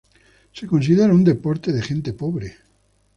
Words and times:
Se 0.51 0.65
considera 0.65 1.13
un 1.13 1.23
deporte 1.23 1.71
de 1.71 1.83
gente 1.83 2.13
pobre. 2.13 2.57